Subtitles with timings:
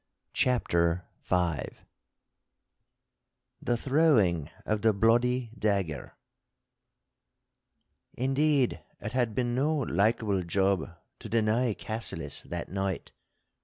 [0.33, 1.57] *CHAPTER V*
[3.61, 6.15] *THE THROWING OF THE BLOODY DAGGER*
[8.15, 13.11] Indeed it had been no likeable job to deny Cassillis that night.